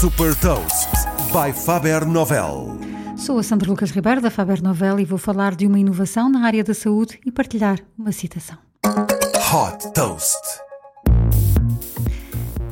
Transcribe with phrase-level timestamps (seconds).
[0.00, 0.90] Super Toast
[1.32, 2.78] by Faber Novel.
[3.16, 6.46] Sou a Sandra Lucas Ribeiro da Faber Novel e vou falar de uma inovação na
[6.46, 8.56] área da saúde e partilhar uma citação.
[8.86, 10.67] Hot Toast.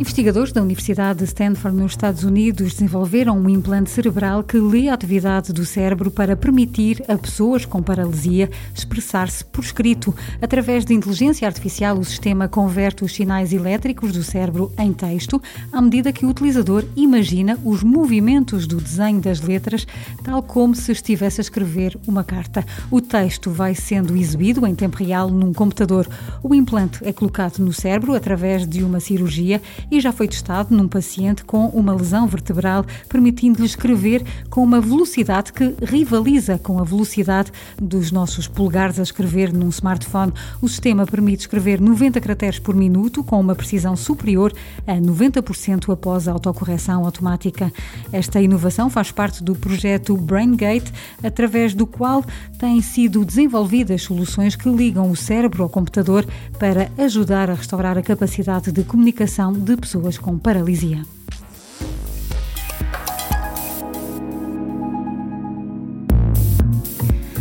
[0.00, 4.94] Investigadores da Universidade de Stanford, nos Estados Unidos, desenvolveram um implante cerebral que lê a
[4.94, 10.14] atividade do cérebro para permitir a pessoas com paralisia expressar-se por escrito.
[10.40, 15.40] Através de inteligência artificial, o sistema converte os sinais elétricos do cérebro em texto
[15.70, 19.86] à medida que o utilizador imagina os movimentos do desenho das letras,
[20.24, 22.64] tal como se estivesse a escrever uma carta.
[22.90, 26.08] O texto vai sendo exibido em tempo real num computador.
[26.42, 29.60] O implante é colocado no cérebro através de uma cirurgia
[29.90, 35.52] e já foi testado num paciente com uma lesão vertebral, permitindo-lhe escrever com uma velocidade
[35.52, 40.32] que rivaliza com a velocidade dos nossos polegares a escrever num smartphone.
[40.60, 44.52] O sistema permite escrever 90 caracteres por minuto, com uma precisão superior
[44.86, 47.72] a 90% após a autocorreção automática.
[48.12, 52.24] Esta inovação faz parte do projeto BrainGate, através do qual
[52.58, 56.26] têm sido desenvolvidas soluções que ligam o cérebro ao computador
[56.58, 61.02] para ajudar a restaurar a capacidade de comunicação de pessoas com paralisia.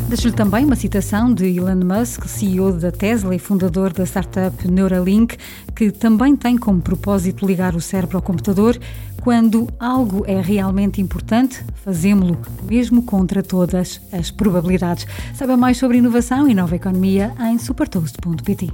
[0.10, 5.38] Deixo-lhe também uma citação de Elon Musk, CEO da Tesla e fundador da startup Neuralink,
[5.76, 8.76] que também tem como propósito ligar o cérebro ao computador.
[9.22, 15.06] Quando algo é realmente importante, fazemos-lo, mesmo contra todas as probabilidades.
[15.36, 18.74] Saiba mais sobre inovação e nova economia em supertoast.pt.